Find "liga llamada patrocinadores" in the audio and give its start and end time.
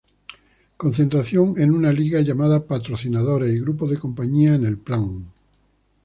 1.93-3.51